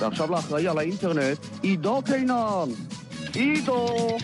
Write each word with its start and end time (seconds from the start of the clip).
ועכשיו 0.00 0.30
לאחראי 0.30 0.68
על 0.68 0.78
האינטרנט, 0.78 1.38
עידו 1.62 2.02
קינן. 2.06 2.68
עידו! 3.34 4.16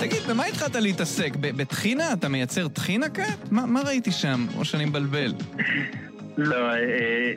תגיד, 0.00 0.22
במה 0.28 0.44
התחלת 0.44 0.76
להתעסק? 0.76 1.36
בטחינה? 1.40 2.12
אתה 2.12 2.28
מייצר 2.28 2.68
טחינה 2.68 3.08
כעת? 3.08 3.52
מה, 3.52 3.66
מה 3.66 3.80
ראיתי 3.80 4.12
שם? 4.12 4.46
או 4.56 4.64
שאני 4.64 4.84
מבלבל? 4.84 5.34
לא, 6.36 6.56
אה, 6.56 6.76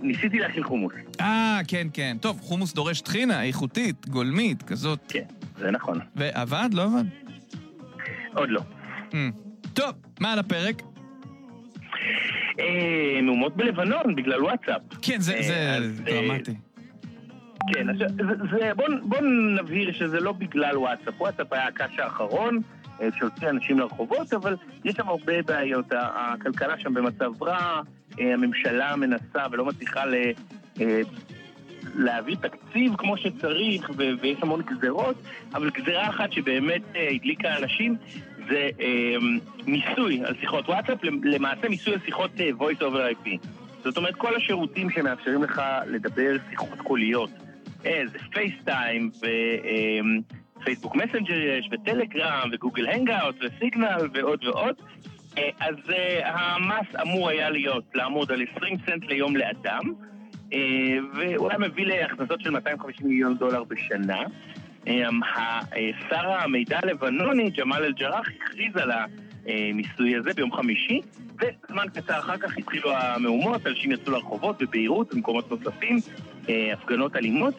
ניסיתי 0.02 0.40
להכין 0.40 0.64
חומוס. 0.64 0.94
אה, 1.22 1.60
כן, 1.68 1.88
כן. 1.94 2.18
טוב, 2.22 2.40
חומוס 2.42 2.74
דורש 2.74 3.02
טחינה, 3.02 3.44
איכותית, 3.44 4.10
גולמית, 4.10 4.64
כזאת. 4.64 5.00
כן, 5.10 5.24
זה 5.58 5.72
נכון. 5.72 6.00
ועבד? 6.16 6.70
לא 6.74 6.84
עבד? 6.84 7.04
עוד 8.34 8.50
לא. 8.50 8.62
Mm. 9.12 9.16
טוב, 9.74 9.92
מה 10.20 10.34
על 10.34 10.40
הפרק? 10.40 10.82
אה, 12.60 13.20
מהומות 13.22 13.56
בלבנון 13.56 14.16
בגלל 14.16 14.44
וואטסאפ. 14.44 14.82
כן, 15.02 15.20
זה, 15.20 15.36
זה 15.42 15.54
אה, 15.54 15.80
דרמטי. 16.04 16.54
כן, 17.74 17.90
אז 17.90 17.96
זה, 17.98 18.06
זה, 18.52 18.74
בוא, 18.76 18.86
בוא 19.02 19.18
נבהיר 19.60 19.94
שזה 19.94 20.20
לא 20.20 20.32
בגלל 20.32 20.78
וואטסאפ. 20.78 21.22
וואטסאפ 21.22 21.54
היה 21.54 21.68
הקש 21.68 22.00
האחרון 22.00 22.60
שהוציא 23.20 23.50
אנשים 23.50 23.80
לרחובות, 23.80 24.34
אבל 24.34 24.56
יש 24.86 24.96
שם 24.96 25.08
הרבה 25.08 25.42
בעיות. 25.42 25.86
הכלכלה 25.92 26.80
שם 26.80 26.94
במצב 26.94 27.44
רע, 27.44 27.82
הממשלה 28.18 28.96
מנסה 28.96 29.46
ולא 29.52 29.66
מצליחה. 29.66 30.04
להביא 31.98 32.36
תקציב 32.36 32.96
כמו 32.96 33.18
שצריך, 33.18 33.92
ויש 34.22 34.38
המון 34.42 34.62
גזרות, 34.62 35.16
אבל 35.54 35.70
גזרה 35.70 36.10
אחת 36.10 36.32
שבאמת 36.32 36.82
הדליקה 36.96 37.58
אנשים 37.58 37.96
זה 38.50 38.70
אה, 38.80 39.16
מיסוי 39.68 40.22
על 40.26 40.36
שיחות 40.40 40.70
וואטסאפ, 40.70 41.00
למעשה 41.24 41.70
מיסוי 41.70 41.94
על 41.94 42.00
שיחות 42.06 42.32
אה, 42.40 42.50
voice 42.60 42.82
over 42.82 43.26
IP. 43.26 43.30
זאת 43.84 43.98
אומרת, 43.98 44.16
כל 44.16 44.36
השירותים 44.36 44.90
שמאפשרים 44.90 45.44
לך 45.44 45.62
לדבר 45.88 46.36
שיחות 46.50 46.80
קוליות, 46.80 47.30
אה, 47.86 48.04
זה 48.12 48.18
פייסטיים 48.34 49.12
ופייסבוק 50.60 50.96
מסנג'ר 50.96 51.40
יש, 51.40 51.70
וטלגרם, 51.72 52.50
וגוגל 52.54 52.88
הנגאוט, 52.88 53.36
וסיגנל, 53.42 54.08
ועוד 54.14 54.44
ועוד. 54.44 54.76
אה, 55.38 55.50
אז 55.60 55.76
אה, 55.90 56.32
המס 56.34 56.88
אמור 57.02 57.30
היה 57.30 57.50
להיות, 57.50 57.84
לעמוד 57.96 58.32
על 58.32 58.42
20 58.58 58.78
סנט 58.86 59.04
ליום 59.06 59.36
לאדם, 59.36 59.82
אה, 59.90 60.17
והוא 61.14 61.50
היה 61.50 61.60
מביא 61.60 61.86
להכנסות 61.86 62.42
של 62.42 62.50
250 62.50 63.08
מיליון 63.08 63.38
דולר 63.38 63.64
בשנה. 63.64 64.24
שר 66.10 66.30
המידע 66.30 66.80
הלבנוני, 66.84 67.50
ג'מאל 67.50 67.84
אל-ג'ראח, 67.84 68.28
הכריז 68.36 68.76
על 68.76 68.92
המיסוי 68.92 70.16
הזה 70.16 70.34
ביום 70.36 70.52
חמישי, 70.52 71.02
וזמן 71.36 71.86
קצר 71.94 72.20
אחר 72.20 72.38
כך 72.38 72.58
התחילו 72.58 72.94
המהומות, 72.94 73.68
אנשים 73.68 73.92
יצאו 73.92 74.12
לרחובות 74.12 74.62
בביירות, 74.62 75.14
במקומות 75.14 75.52
נוספים, 75.52 75.98
הפגנות 76.74 77.16
אלימות. 77.16 77.54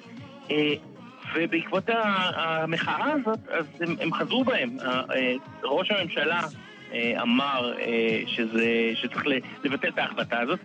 ובעקבות 1.35 1.85
המחאה 2.35 3.13
הזאת, 3.13 3.39
אז 3.49 3.67
הם, 3.81 3.97
הם 4.01 4.13
חזרו 4.13 4.45
בהם. 4.45 4.77
ראש 5.65 5.91
הממשלה 5.91 6.41
אמר 7.23 7.73
שזה, 8.27 8.91
שצריך 8.95 9.25
לבטל 9.65 9.89
את 9.89 9.99
ההחלטה 9.99 10.41
הזאת, 10.41 10.59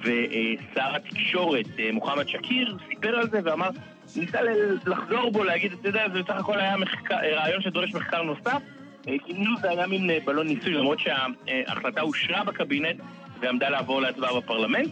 ושר 0.00 0.96
התקשורת 0.96 1.66
מוחמד 1.92 2.28
שקיר 2.28 2.76
סיפר 2.88 3.18
על 3.18 3.30
זה 3.30 3.40
ואמר 3.44 3.68
ניסה 4.16 4.38
לחזור 4.86 5.30
בו, 5.30 5.44
להגיד, 5.44 5.72
אתה 5.72 5.88
יודע, 5.88 6.08
זה 6.12 6.22
בסך 6.22 6.34
הכל 6.34 6.58
היה 6.58 6.76
מחקר, 6.76 7.14
רעיון 7.14 7.62
שדורש 7.62 7.94
מחקר 7.94 8.22
נוסף. 8.22 8.62
כאילו 9.02 9.56
זה 9.60 9.70
היה 9.70 9.86
מין 9.86 10.10
בלון 10.24 10.46
ניסוי, 10.46 10.72
למרות 10.72 10.98
שההחלטה 10.98 12.00
אושרה 12.00 12.44
בקבינט 12.44 12.96
ועמדה 13.40 13.68
לעבור 13.68 14.00
להצבעה 14.00 14.40
בפרלמנט. 14.40 14.90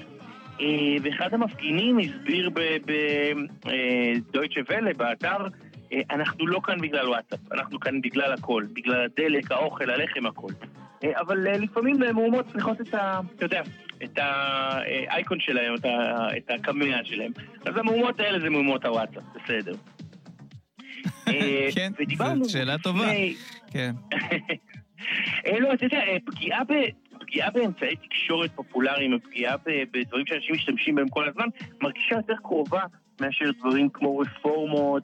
ואחד 1.02 1.34
המפגינים 1.34 1.98
הסביר 1.98 2.50
בדויטשה 3.64 4.60
ואלה, 4.68 4.90
באתר, 4.96 5.36
אנחנו 6.10 6.46
לא 6.46 6.60
כאן 6.64 6.80
בגלל 6.80 7.08
וואטסאפ, 7.08 7.52
אנחנו 7.52 7.80
כאן 7.80 8.00
בגלל 8.00 8.32
הכל, 8.32 8.64
בגלל 8.72 9.04
הדלק, 9.04 9.52
האוכל, 9.52 9.90
הלחם, 9.90 10.26
הכל. 10.26 10.52
אבל 11.04 11.38
לפעמים 11.38 11.96
מהומות 12.14 12.46
צריכות 12.52 12.80
את 12.80 12.94
ה... 12.94 13.20
אתה 13.36 13.44
יודע, 13.44 13.62
את 14.04 14.18
האייקון 14.18 15.40
שלהם, 15.40 15.74
את 16.36 16.50
הקמע 16.50 17.04
שלהם. 17.04 17.32
אז 17.66 17.76
המהומות 17.76 18.20
האלה 18.20 18.40
זה 18.40 18.50
מהומות 18.50 18.84
הוואטסאפ, 18.84 19.22
בסדר. 19.34 19.74
כן, 21.74 21.92
זו 22.42 22.50
שאלה 22.50 22.78
טובה. 22.78 23.06
כן. 23.72 23.90
לא, 25.60 25.72
אתה 25.72 25.84
יודע, 25.84 26.00
פגיעה 26.26 26.64
ב... 26.64 26.72
פגיעה 27.20 27.50
באמצעי 27.50 27.96
תקשורת 27.96 28.50
פופולריים 28.54 29.14
ופגיעה 29.14 29.56
בדברים 29.92 30.26
שאנשים 30.26 30.54
משתמשים 30.54 30.94
בהם 30.94 31.08
כל 31.08 31.28
הזמן 31.28 31.46
מרגישה 31.82 32.14
יותר 32.14 32.34
קרובה 32.42 32.82
מאשר 33.20 33.50
דברים 33.58 33.88
כמו 33.88 34.18
רפורמות 34.18 35.02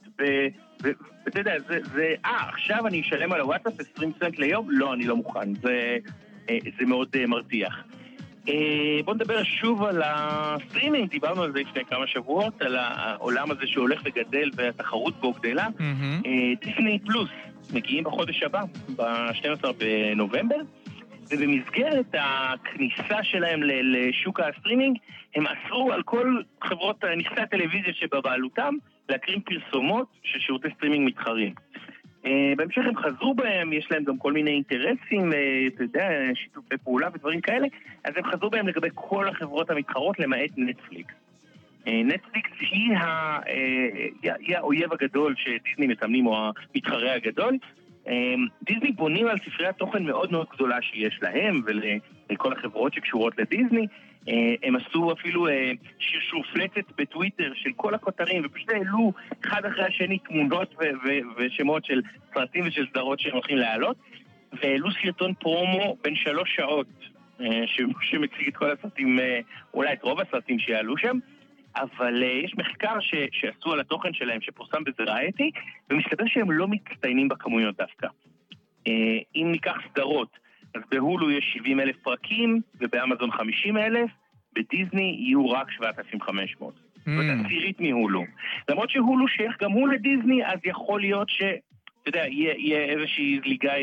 ואתה 0.83 1.39
יודע, 1.39 1.53
זה, 1.93 2.13
אה, 2.25 2.49
עכשיו 2.49 2.87
אני 2.87 3.01
אשלם 3.01 3.33
על 3.33 3.41
הוואטסאפ 3.41 3.73
20 3.95 4.11
סנט 4.19 4.39
ליום? 4.39 4.67
לא, 4.71 4.93
אני 4.93 5.05
לא 5.05 5.15
מוכן, 5.15 5.55
זה, 5.55 5.97
זה 6.47 6.85
מאוד 6.85 7.07
מרתיח. 7.27 7.83
בואו 9.05 9.15
נדבר 9.15 9.43
שוב 9.43 9.83
על 9.83 10.01
הסטרימינג, 10.05 11.09
דיברנו 11.09 11.43
על 11.43 11.51
זה 11.51 11.59
לפני 11.59 11.85
כמה 11.85 12.07
שבועות, 12.07 12.61
על 12.61 12.75
העולם 12.75 13.51
הזה 13.51 13.67
שהולך 13.67 14.01
וגדל 14.05 14.49
והתחרות 14.55 15.19
בו 15.19 15.31
גדלה. 15.33 15.67
דיסני 16.61 16.99
פלוס 17.05 17.29
מגיעים 17.73 18.03
בחודש 18.03 18.43
הבא, 18.43 18.61
ב-12 18.95 19.67
בנובמבר, 19.77 20.55
ובמסגרת 21.31 22.05
הכניסה 22.13 23.23
שלהם 23.23 23.59
לשוק 23.63 24.39
הסטרימינג, 24.39 24.97
הם 25.35 25.43
אסרו 25.47 25.91
על 25.91 26.03
כל 26.03 26.41
חברות 26.63 27.03
נכסי 27.17 27.41
הטלוויזיה 27.41 27.93
שבבעלותם 27.93 28.73
להקרין 29.09 29.41
פרסומות 29.41 30.07
של 30.23 30.39
שירותי 30.39 30.67
סטרימינג 30.77 31.07
מתחרים. 31.07 31.53
בהמשך 32.57 32.81
הם 32.85 32.97
חזרו 32.97 33.33
בהם, 33.33 33.73
יש 33.73 33.87
להם 33.91 34.03
גם 34.03 34.17
כל 34.17 34.33
מיני 34.33 34.51
אינטרסים, 34.51 35.31
אתה 35.67 35.83
יודע, 35.83 36.09
שיתופי 36.33 36.77
פעולה 36.83 37.09
ודברים 37.13 37.41
כאלה, 37.41 37.67
אז 38.03 38.13
הם 38.17 38.23
חזרו 38.23 38.49
בהם 38.49 38.67
לגבי 38.67 38.87
כל 38.95 39.27
החברות 39.27 39.69
המתחרות 39.69 40.19
למעט 40.19 40.49
נטפליקס. 40.57 41.13
נטפליקס 41.85 42.51
היא, 42.59 42.97
ה, 42.97 43.39
היא 44.21 44.57
האויב 44.57 44.93
הגדול 44.93 45.35
שדיסני 45.37 45.87
מתאמנים, 45.87 46.27
או 46.27 46.51
המתחרה 46.75 47.13
הגדול. 47.13 47.57
דיסני 48.63 48.91
בונים 48.91 49.27
על 49.27 49.37
ספריית 49.37 49.75
תוכן 49.75 50.03
מאוד 50.03 50.31
מאוד 50.31 50.47
גדולה 50.53 50.81
שיש 50.81 51.19
להם 51.21 51.61
ולכל 51.65 52.53
החברות 52.53 52.93
שקשורות 52.93 53.33
לדיסני. 53.37 53.87
הם 54.63 54.75
עשו 54.75 55.11
אפילו 55.11 55.47
שרשופלצת 55.99 56.91
בטוויטר 56.97 57.51
של 57.55 57.69
כל 57.75 57.93
הכותרים 57.93 58.41
ופשוט 58.45 58.69
העלו 58.69 59.13
אחד 59.45 59.65
אחרי 59.65 59.85
השני 59.85 60.19
תמונות 60.19 60.75
ושמות 61.37 61.85
של 61.85 62.01
סרטים 62.33 62.67
ושל 62.67 62.87
סדרות 62.89 63.19
שהם 63.19 63.33
הולכים 63.33 63.57
להעלות 63.57 63.97
והעלו 64.61 64.89
סרטון 64.91 65.33
פרומו 65.33 65.97
בין 66.03 66.15
שלוש 66.15 66.55
שעות 66.55 66.87
שמציג 68.01 68.47
את 68.47 68.55
כל 68.55 68.71
הסרטים, 68.71 69.19
אולי 69.73 69.93
את 69.93 70.03
רוב 70.03 70.19
הסרטים 70.19 70.59
שיעלו 70.59 70.97
שם 70.97 71.17
אבל 71.75 72.23
uh, 72.23 72.45
יש 72.45 72.53
מחקר 72.57 72.99
ש, 72.99 73.15
שעשו 73.31 73.73
על 73.73 73.79
התוכן 73.79 74.13
שלהם 74.13 74.41
שפורסם 74.41 74.83
בזרייטי, 74.83 75.51
ומסתבר 75.89 76.23
שהם 76.27 76.51
לא 76.51 76.67
מצטיינים 76.67 77.27
בכמויות 77.27 77.77
דווקא. 77.77 78.07
Uh, 78.87 78.91
אם 79.35 79.47
ניקח 79.51 79.77
סדרות, 79.91 80.37
אז 80.75 80.81
בהולו 80.91 81.31
יש 81.31 81.53
70 81.53 81.79
אלף 81.79 81.95
פרקים, 81.97 82.61
ובאמזון 82.79 83.31
50 83.31 83.77
אלף, 83.77 84.09
בדיסני 84.55 85.15
יהיו 85.19 85.49
רק 85.49 85.71
7,500. 85.71 86.73
Mm. 86.73 87.09
זאת 87.11 87.45
עשירית 87.45 87.79
מהולו. 87.79 88.23
למרות 88.69 88.89
שהולו 88.89 89.27
שייך 89.27 89.61
גם 89.61 89.71
הוא 89.71 89.89
לדיסני, 89.89 90.45
אז 90.45 90.59
יכול 90.65 91.01
להיות 91.01 91.29
ש... 91.29 91.41
אתה 92.03 92.09
יודע, 92.09 92.27
יהיה, 92.27 92.53
יהיה 92.57 92.83
איזושהי 92.83 93.39
זליגה, 93.43 93.73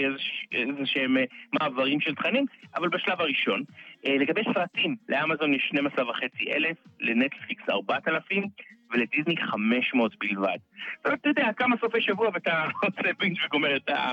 איזה 0.52 0.86
שהם 0.86 1.16
מעברים 1.52 2.00
של 2.00 2.14
תכנים, 2.14 2.46
אבל 2.76 2.88
בשלב 2.88 3.20
הראשון. 3.20 3.62
לגבי 4.04 4.42
סרטים, 4.54 4.96
לאמזון 5.08 5.54
יש 5.54 5.62
12 5.68 6.10
וחצי 6.10 6.52
אלף, 6.52 6.76
לנטפליקס 7.00 7.68
4,000 7.68 8.44
ולדיסני 8.90 9.36
500 9.36 10.12
בלבד. 10.18 10.58
אתה 11.02 11.28
יודע, 11.28 11.50
כמה 11.56 11.76
סופי 11.80 12.00
שבוע 12.00 12.28
ואתה 12.34 12.64
עושה 12.82 13.12
בינג' 13.18 13.36
וגומר 13.46 13.76
את, 13.76 13.88
ה, 13.88 14.12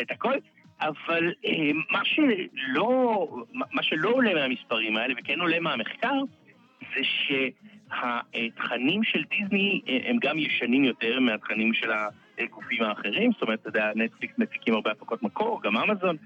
את 0.00 0.10
הכל, 0.10 0.34
אבל 0.80 1.32
מה 1.90 2.04
שלא, 2.04 3.28
מה 3.52 3.82
שלא 3.82 4.10
עולה 4.10 4.34
מהמספרים 4.34 4.96
האלה 4.96 5.14
וכן 5.18 5.40
עולה 5.40 5.60
מהמחקר, 5.60 6.20
זה 6.80 7.00
שהתכנים 7.04 9.04
של 9.04 9.22
דיסני 9.30 9.80
הם 9.86 10.16
גם 10.22 10.38
ישנים 10.38 10.84
יותר 10.84 11.20
מהתכנים 11.20 11.74
של 11.74 11.92
ה... 11.92 12.08
גופים 12.50 12.82
האחרים, 12.82 13.32
זאת 13.32 13.42
אומרת, 13.42 13.60
אתה 13.60 13.68
יודע, 13.68 13.92
נטפליקס 13.94 14.34
מפיקים 14.38 14.74
הרבה 14.74 14.90
הפקות 14.90 15.22
מקור, 15.22 15.60
גם 15.62 15.76
אמזון, 15.76 16.16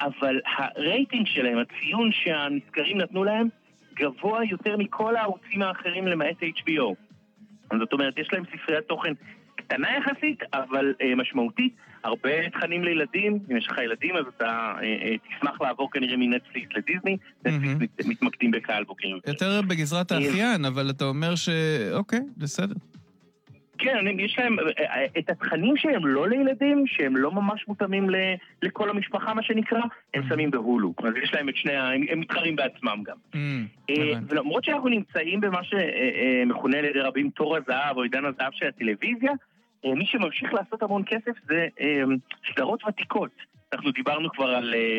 אבל 0.00 0.40
הרייטינג 0.56 1.26
שלהם, 1.26 1.58
הציון 1.58 2.10
שהנזכרים 2.12 2.98
נתנו 2.98 3.24
להם, 3.24 3.48
גבוה 3.94 4.44
יותר 4.44 4.76
מכל 4.76 5.16
הערוצים 5.16 5.62
האחרים 5.62 6.06
למעט 6.06 6.42
HBO. 6.42 6.94
זאת 7.78 7.92
אומרת, 7.92 8.18
יש 8.18 8.32
להם 8.32 8.44
ספריית 8.44 8.88
תוכן 8.88 9.12
קטנה 9.66 9.88
יחסית, 9.98 10.42
אבל 10.54 10.94
אה, 11.02 11.14
משמעותית. 11.16 11.72
הרבה 12.04 12.48
תכנים 12.50 12.84
לילדים, 12.84 13.38
אם 13.50 13.56
יש 13.56 13.66
לך 13.70 13.78
ילדים 13.78 14.16
אז 14.16 14.24
אתה 14.36 14.46
אה, 14.82 14.82
אה, 14.82 15.14
תשמח 15.36 15.60
לעבור 15.60 15.90
כנראה 15.92 16.16
מנטפליקס 16.16 16.76
לדיסני, 16.76 17.16
נטפליקס 17.46 17.82
מת- 17.82 18.06
מתמקדים 18.06 18.50
בקהל 18.50 18.84
בוגר 18.84 19.08
יותר. 19.08 19.60
בגזרת 19.68 20.12
אה, 20.12 20.16
האחיין, 20.16 20.64
אבל 20.64 20.90
אתה 20.90 21.04
אומר 21.04 21.34
ש... 21.34 21.48
אוקיי, 21.92 22.20
בסדר. 22.36 22.74
כן, 23.78 23.96
אני- 23.96 24.22
יש 24.22 24.38
להם 24.38 24.56
אה, 24.58 24.64
אה, 24.84 25.04
את 25.18 25.30
התכנים 25.30 25.76
שהם 25.76 26.06
לא 26.06 26.28
לילדים, 26.28 26.84
שהם 26.86 27.16
לא 27.16 27.32
ממש 27.32 27.64
מותאמים 27.68 28.10
ל- 28.10 28.34
לכל 28.62 28.90
המשפחה, 28.90 29.34
מה 29.34 29.42
שנקרא, 29.42 29.80
הם 30.14 30.22
שמים 30.28 30.50
בהולו. 30.50 30.94
אז 31.04 31.12
יש 31.22 31.34
להם 31.34 31.48
את 31.48 31.56
שני 31.56 31.76
ה... 31.76 31.88
הם 32.10 32.20
מתחרים 32.20 32.56
בעצמם 32.56 33.02
גם. 33.06 33.16
ולמרות 34.28 34.64
שאנחנו 34.64 34.88
נמצאים 34.88 35.40
במה 35.40 35.60
שמכונה 35.64 36.78
על 36.78 36.84
ידי 36.84 37.00
רבים 37.00 37.30
תור 37.30 37.56
הזהב 37.56 37.96
או 37.96 38.02
עידן 38.02 38.24
הזהב 38.24 38.52
של 38.52 38.66
הטלוויזיה, 38.66 39.32
מי 39.84 40.06
שממשיך 40.06 40.54
לעשות 40.54 40.82
המון 40.82 41.02
כסף 41.06 41.32
זה 41.48 41.68
אה, 41.80 42.02
סדרות 42.52 42.84
ותיקות. 42.88 43.30
אנחנו 43.72 43.90
דיברנו 43.90 44.30
כבר 44.30 44.48
על 44.48 44.74
אה, 44.74 44.98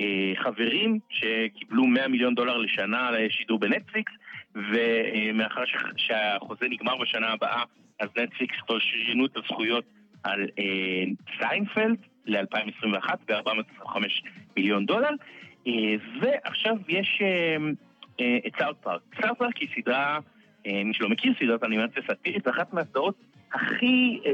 אה, 0.00 0.32
חברים 0.36 0.98
שקיבלו 1.10 1.86
100 1.86 2.08
מיליון 2.08 2.34
דולר 2.34 2.56
לשנה 2.56 3.10
לשידור 3.10 3.58
בנטפליקס, 3.58 4.12
ומאחר 4.54 5.62
שהחוזה 5.96 6.66
נגמר 6.68 6.96
בשנה 6.96 7.28
הבאה, 7.28 7.62
אז 8.00 8.08
נטפליקס 8.16 8.56
כבר 8.66 8.78
שריינו 8.78 9.26
את 9.26 9.36
הזכויות 9.36 9.84
על 10.22 10.46
אה, 10.58 11.04
סיינפלד 11.38 11.96
ל-2021 12.26 13.14
ב-425 13.28 13.96
מיליון 14.56 14.86
דולר. 14.86 15.10
אה, 15.66 15.72
ועכשיו 16.20 16.76
יש 16.88 17.18
אה, 17.22 17.56
אה, 18.20 18.38
את 18.46 18.52
סאוט 18.58 18.76
פארק. 18.82 19.00
סאוט 19.22 19.38
פארק 19.38 19.56
היא 19.56 19.68
סדרה, 19.76 20.14
אה, 20.14 20.18
מי 20.84 20.94
שלא 20.94 21.08
מכיר, 21.08 21.32
סדרת 21.38 21.64
אנימציה 21.64 22.02
סאטירית, 22.06 22.44
זו 22.44 22.50
אחת 22.50 22.72
מהסדרות 22.72 23.14
הכי, 23.52 24.20
אה, 24.26 24.32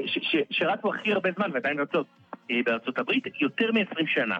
שרצו 0.50 0.94
הכי 0.94 1.12
הרבה 1.12 1.30
זמן 1.36 1.50
ועדיין 1.52 1.80
רצות 1.80 2.06
אה, 2.50 2.60
בארצות 2.64 2.98
הברית, 2.98 3.24
יותר 3.40 3.72
מ-20 3.72 4.06
שנה. 4.06 4.38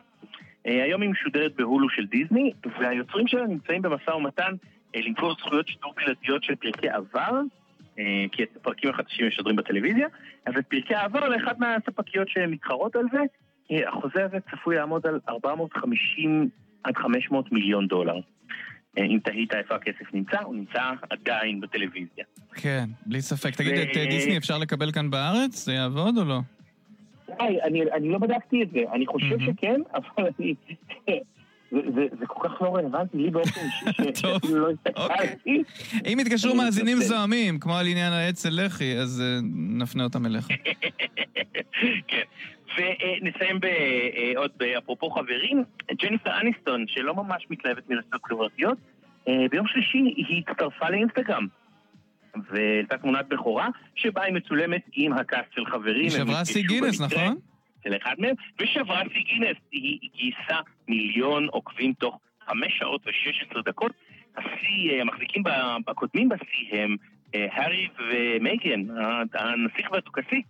אה, 0.67 0.83
היום 0.85 1.03
היא 1.03 1.11
משודרת 1.11 1.55
בהולו 1.57 1.89
של 1.89 2.07
דיסני, 2.07 2.53
והיוצרים 2.81 3.29
שלה 3.29 3.47
נמצאים 3.47 3.83
במשא 3.83 4.11
ומתן 4.11 4.55
אה, 4.97 5.01
למכור 5.01 5.35
זכויות 5.35 5.69
שידור 5.69 5.95
בלעדיות 5.97 6.45
של 6.45 6.55
פרקי 6.55 6.89
עבר, 6.89 7.41
אה, 7.99 8.25
כי 8.33 8.43
את 8.43 8.57
הפרקים 8.57 8.91
החדשים 8.91 9.27
משדרים 9.27 9.57
בטלוויזיה, 9.57 10.07
אז 10.47 10.55
את 10.59 10.67
פרקי 10.67 10.95
העבר 10.95 11.29
לאחת 11.29 11.59
מהספקיות 11.59 12.29
שמתחרות 12.29 12.97
על 12.97 13.05
זה, 13.13 13.21
אה, 13.71 13.89
החוזה 13.89 14.25
הזה 14.25 14.39
צפוי 14.51 14.77
לעמוד 14.77 15.07
על 15.07 15.21
450 15.29 16.49
עד 16.85 16.97
500 16.97 17.53
מיליון 17.53 17.87
דולר. 17.87 18.21
אה, 18.99 19.05
אם 19.05 19.19
תהית 19.25 19.55
איפה 19.55 19.75
הכסף 19.75 20.15
נמצא, 20.15 20.41
הוא 20.41 20.55
נמצא 20.55 20.81
עדיין 21.11 21.61
בטלוויזיה. 21.61 22.25
כן, 22.55 22.85
בלי 23.07 23.23
ספק. 23.23 23.55
תגיד, 23.55 23.73
את 23.73 23.97
אה, 23.97 24.07
דיסני 24.07 24.37
אפשר 24.37 24.59
לקבל 24.59 24.93
כאן 24.93 25.11
בארץ? 25.11 25.65
זה 25.65 25.73
יעבוד 25.73 26.19
או 26.19 26.25
לא? 26.25 26.41
אני, 27.41 27.83
אני 27.93 28.09
לא 28.09 28.19
בדקתי 28.19 28.63
את 28.63 28.71
זה, 28.71 28.81
אני 28.93 29.07
חושב. 29.07 29.37
שכן, 29.47 29.81
אבל 29.97 30.29
אני... 30.41 30.55
זה, 31.75 31.81
זה, 31.95 32.07
זה 32.21 32.27
כל 32.27 32.49
כך 32.49 32.63
לא 32.63 32.77
רלוונטי 32.77 33.17
לי 33.17 33.31
באופן 33.31 33.61
אישי, 33.61 34.03
שאפילו 34.21 34.59
לא 34.59 34.73
אוקיי. 34.97 35.15
הסתכלתי. 35.17 35.63
אם 36.13 36.19
יתקשרו 36.21 36.55
מאזינים. 36.55 36.99
זועמים, 36.99 37.59
כמו 37.59 37.77
על 37.77 37.87
עניין 37.87 38.13
האצ"ל 38.13 38.65
לח"י, 38.65 38.97
אז 38.99 39.23
אה, 39.25 39.41
נפנה 39.55 40.05
אותם 40.05 40.27
אליך. 40.27 40.49
כן. 42.09 42.23
ונסיים 42.77 43.61
בעוד, 43.61 44.51
אפרופו 44.79 45.11
חברים, 45.11 45.65
ג'ניפר 46.03 46.41
אניסטון, 46.41 46.85
שלא 46.89 47.15
ממש 47.15 47.47
מתלהבת 47.51 47.91
מרשתות 47.91 48.25
חברתיות, 48.25 48.79
אה, 49.29 49.47
ביום 49.51 49.67
שלישי 49.67 49.99
היא 49.99 50.43
הצטרפה 50.49 50.91
לאינסטגרם. 50.91 51.47
והעלתה 52.51 52.99
תמונת 52.99 53.29
בכורה, 53.29 53.69
שבה 53.95 54.23
היא 54.23 54.35
מצולמת 54.35 54.83
עם 54.93 55.13
הקאסט 55.13 55.53
של 55.55 55.67
חברים. 55.67 56.03
היא 56.03 56.11
שברה 56.11 56.45
שיא 56.45 56.63
נפגשו 56.63 56.81
גינס, 56.81 57.01
נכון? 57.01 57.37
של 57.85 57.97
אחד 57.97 58.15
מהם, 58.19 58.35
ושברה 58.61 59.03
שיא 59.13 59.23
גינס. 59.23 59.57
היא 59.73 59.99
גייסה 60.17 60.61
מיליון 60.89 61.47
עוקבים 61.47 61.93
תוך 61.93 62.19
חמש 62.47 62.79
שעות 62.79 63.01
ושש 63.07 63.45
עשרה 63.51 63.63
דקות. 63.63 63.93
השיא, 64.37 64.91
אה, 64.91 65.01
המחזיקים 65.01 65.43
ב- 65.43 65.89
הקודמים 65.89 66.29
בשיא 66.29 66.83
הם 66.83 66.97
אה, 67.35 67.47
הארי 67.53 67.89
ומייגן, 67.99 68.81
הנסיך 69.35 69.93
והדוכסית, 69.93 70.47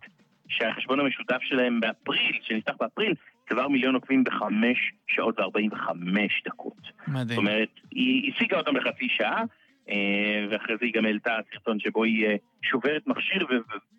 שהחשבון 0.49 1.01
המשותף 1.01 1.39
שלהם 1.43 1.81
באפריל, 1.81 2.39
שנפתח 2.43 2.73
באפריל, 2.81 3.15
צבר 3.49 3.69
מיליון 3.69 3.95
עוקבים 3.95 4.25
בחמש 4.25 4.93
שעות 5.07 5.39
וארבעים 5.39 5.71
וחמש 5.73 6.43
דקות. 6.47 6.77
זאת 6.85 7.09
מדהים. 7.09 7.39
אומרת, 7.39 7.69
היא 7.91 8.33
השיגה 8.35 8.57
אותם 8.57 8.75
בחצי 8.75 9.09
שעה, 9.17 9.43
אה, 9.89 10.47
ואחרי 10.51 10.77
זה 10.81 10.85
היא 10.85 10.95
גם 10.95 11.05
העלתה 11.05 11.37
סרטון 11.53 11.81
שבו 11.81 12.05
היא 12.05 12.27
אה, 12.27 12.37
שוברת 12.63 13.07
מכשיר 13.07 13.47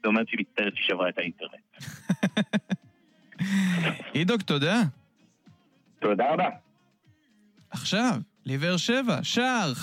ואומרת 0.03 0.27
שהיא 0.27 0.39
מצטערת 0.39 0.75
שהיא 0.75 0.87
שברה 0.87 1.09
את 1.09 1.17
האינטרנט. 1.17 1.51
עידוק, 4.13 4.41
תודה. 4.41 4.81
תודה 5.99 6.33
רבה. 6.33 6.49
עכשיו, 7.69 8.13
לבאר 8.45 8.77
שבע, 8.77 9.23
שער, 9.23 9.73